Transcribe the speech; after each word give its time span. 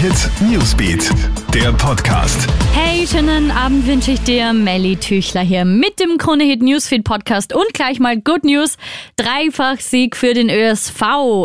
Hit 0.00 0.30
Newsbeat, 0.40 1.39
der 1.54 1.72
Podcast. 1.72 2.46
Hey, 2.72 3.06
schönen 3.06 3.50
Abend 3.50 3.86
wünsche 3.86 4.12
ich 4.12 4.20
dir. 4.20 4.52
Melly 4.52 4.96
Tüchler 4.96 5.40
hier 5.40 5.64
mit 5.64 5.98
dem 5.98 6.16
Krone 6.16 6.44
Hit 6.44 6.62
Newsfeed 6.62 7.02
Podcast 7.02 7.52
und 7.52 7.74
gleich 7.74 7.98
mal 7.98 8.20
Good 8.20 8.44
News. 8.44 8.76
Dreifach 9.16 9.80
Sieg 9.80 10.16
für 10.16 10.34
den 10.34 10.48
ÖSV. 10.48 11.02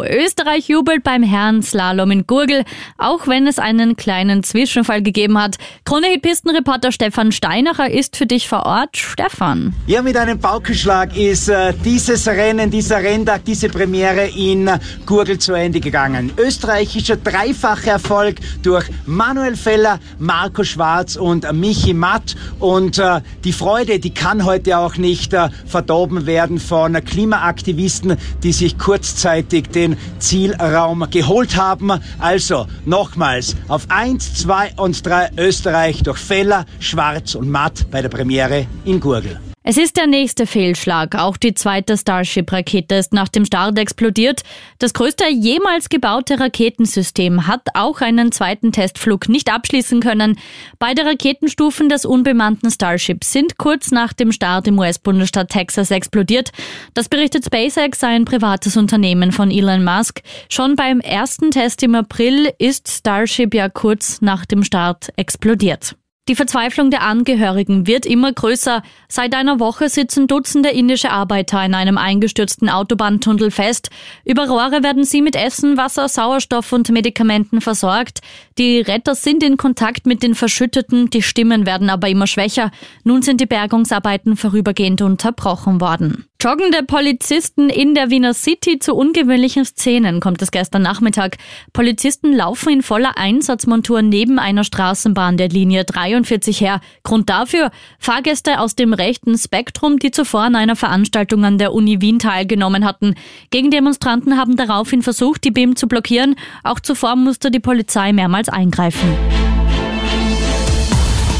Österreich 0.07 0.68
jubelt 0.68 1.04
beim 1.04 1.23
Herrenslalom 1.23 2.12
in 2.12 2.28
Gurgel, 2.28 2.63
auch 2.97 3.28
wenn 3.28 3.47
es 3.47 3.58
einen 3.58 3.96
kleinen 3.96 4.44
Zwischenfall 4.44 5.01
gegeben 5.01 5.41
hat. 5.41 5.55
Krone 5.86 6.08
Hit 6.08 6.22
Pistenreporter 6.22 6.92
Stefan 6.92 7.31
Steinacher 7.31 7.90
ist 7.90 8.15
für 8.15 8.28
dich 8.28 8.47
vor 8.47 8.65
Ort. 8.65 8.97
Stefan. 8.97 9.74
Ja, 9.87 10.03
mit 10.03 10.17
einem 10.17 10.40
Paukenschlag 10.40 11.17
ist 11.17 11.49
äh, 11.49 11.74
dieses 11.83 12.28
Rennen, 12.28 12.69
dieser 12.69 12.97
Renntag, 13.01 13.44
diese 13.46 13.69
Premiere 13.69 14.28
in 14.28 14.69
Gurgel 15.06 15.40
zu 15.40 15.53
Ende 15.53 15.79
gegangen. 15.79 16.31
Österreichischer 16.38 17.17
dreifacher 17.17 17.94
Erfolg 17.94 18.38
durch 18.62 18.86
Manuel 19.06 19.56
Feller, 19.56 19.95
Marco 20.20 20.63
Schwarz 20.63 21.16
und 21.16 21.52
Michi 21.54 21.94
Matt. 21.94 22.36
Und 22.59 22.99
äh, 22.99 23.22
die 23.44 23.53
Freude, 23.53 23.99
die 23.99 24.13
kann 24.13 24.45
heute 24.45 24.77
auch 24.77 24.98
nicht 24.98 25.34
äh, 25.34 25.49
verdorben 25.66 26.26
werden 26.26 26.59
von 26.59 26.94
Klimaaktivisten, 26.94 28.17
die 28.44 28.52
sich 28.52 28.77
kurzzeitig 28.77 29.70
den 29.70 29.98
Zielraum 30.20 31.08
geholt 31.09 31.58
haben. 31.58 31.91
Also 32.20 32.67
nochmals 32.86 33.55
auf 33.67 33.86
1, 33.89 34.36
2 34.36 34.73
und 34.77 35.05
3 35.05 35.31
Österreich 35.38 36.03
durch 36.03 36.17
Feller, 36.17 36.66
Schwarz 36.80 37.36
und 37.36 37.50
Matt 37.50 37.89
bei 37.91 38.02
der 38.02 38.09
Premiere 38.09 38.67
in 38.86 39.00
Gurgel. 39.00 39.39
Es 39.68 39.78
ist 39.78 39.98
der 39.98 40.05
nächste 40.05 40.46
Fehlschlag. 40.46 41.16
Auch 41.16 41.38
die 41.38 41.55
zweite 41.55 41.98
Starship-Rakete 41.98 42.94
ist 42.94 43.14
nach 43.14 43.30
dem 43.30 43.46
Start 43.46 43.80
explodiert. 43.80 44.44
Das 44.78 44.94
größte 44.94 45.28
jemals 45.28 45.90
gebaute 45.90 46.40
Raketensystem 46.40 47.48
hat 47.48 47.70
auch 47.73 48.00
einen 48.00 48.32
zweiten 48.32 48.72
Testflug 48.72 49.28
nicht 49.28 49.52
abschließen 49.52 50.02
können. 50.02 50.38
Beide 50.78 51.04
Raketenstufen 51.04 51.89
des 51.89 52.06
unbemannten 52.06 52.70
Starships 52.70 53.31
sind 53.31 53.58
kurz 53.58 53.89
nach 53.89 54.14
dem 54.14 54.31
Start 54.31 54.67
im 54.67 54.78
US-Bundesstaat 54.78 55.50
Texas 55.50 55.89
explodiert. 55.89 56.52
Das 56.94 57.09
berichtet 57.09 57.45
SpaceX, 57.45 58.04
ein 58.04 58.23
privates 58.23 58.78
Unternehmen 58.78 59.32
von 59.32 59.50
Elon 59.50 59.84
Musk. 59.84 60.22
Schon 60.48 60.76
beim 60.76 61.00
ersten 61.00 61.50
Test 61.50 61.82
im 61.82 61.95
April 61.95 62.54
ist 62.59 62.88
Starship 62.88 63.56
ja 63.56 63.67
kurz 63.67 64.22
nach 64.22 64.45
dem 64.45 64.64
Start 64.64 65.09
explodiert. 65.16 65.95
Die 66.28 66.36
Verzweiflung 66.36 66.90
der 66.90 67.04
Angehörigen 67.04 67.86
wird 67.86 68.08
immer 68.08 68.34
größer. 68.34 68.81
Seit 69.08 69.36
einer 69.36 69.59
Woche 69.59 69.90
sitzen 69.90 70.26
Dutzende 70.26 70.70
indische 70.70 71.12
Arbeiter 71.12 71.64
in 71.64 71.76
einem 71.76 72.00
eingestürzten 72.00 72.67
Autobahntunnel 72.67 73.52
fest. 73.52 73.92
Über 74.23 74.48
Rohre 74.48 74.82
werden 74.82 75.04
sie 75.04 75.22
mit 75.22 75.36
Essen, 75.36 75.78
Wasser, 75.78 76.09
Sauerstoff 76.09 76.72
und 76.72 76.90
Medikamenten 76.90 77.62
versorgt. 77.62 78.22
Die 78.58 78.80
Retter 78.80 79.14
sind 79.14 79.44
in 79.44 79.58
Kontakt 79.58 80.08
mit 80.08 80.23
den 80.23 80.34
Verschütteten, 80.34 81.12
die 81.12 81.22
Stimmen 81.22 81.67
werden 81.67 81.92
aber 81.92 82.09
immer 82.09 82.26
schwächer. 82.26 82.72
Nun 83.04 83.22
sind 83.22 83.39
die 83.39 83.45
Bergungsarbeiten 83.45 84.36
vorübergehend 84.36 85.04
unterbrochen 85.04 85.80
worden. 85.80 86.26
Joggende 86.46 86.84
Polizisten 86.84 87.72
in 87.72 87.96
der 87.96 88.12
Wiener 88.12 88.36
City 88.36 88.78
zu 88.78 88.94
ungewöhnlichen 88.94 89.66
Szenen 89.66 90.20
kommt 90.20 90.44
es 90.44 90.52
gestern 90.52 90.84
Nachmittag. 90.84 91.38
Polizisten 91.74 92.34
laufen 92.34 92.70
in 92.72 92.84
voller 92.84 93.18
Einsatzmontur 93.18 94.04
neben 94.04 94.38
einer 94.38 94.64
Straßenbahn 94.64 95.38
der 95.38 95.50
Linie 95.50 95.86
43 95.86 96.62
her. 96.62 96.82
Grund 97.02 97.32
dafür? 97.32 97.72
Fahrgäste 97.98 98.60
aus 98.60 98.76
dem 98.76 98.94
rechten 98.94 99.36
Spektrum, 99.40 99.98
die 99.98 100.12
zuvor 100.12 100.42
an 100.42 100.56
einer 100.56 100.76
Veranstaltung 100.76 101.44
an 101.46 101.58
der 101.58 101.73
Uni 101.73 102.00
Wien 102.00 102.20
teilgenommen 102.20 102.86
hatten. 102.86 103.16
Gegendemonstranten 103.50 104.38
haben 104.38 104.56
daraufhin 104.56 105.02
versucht, 105.02 105.46
die 105.46 105.52
BIM 105.52 105.76
zu 105.76 105.88
blockieren. 105.88 106.36
Auch 106.64 106.80
zuvor 106.80 107.16
musste 107.16 107.50
die 107.50 107.60
Polizei 107.60 108.14
mehrmals 108.14 108.50
eingreifen. 108.50 109.10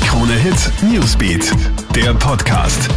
Krone 0.04 0.34
Hit 0.34 0.72
Newsbeat, 0.82 1.52
der 1.94 2.16
Podcast. 2.16 2.90